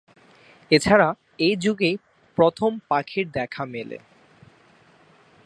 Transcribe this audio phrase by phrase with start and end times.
[0.71, 1.07] এছাড়া
[1.39, 1.95] এই যুগেই
[2.37, 3.97] প্রথম পাখির দেখা মেলে।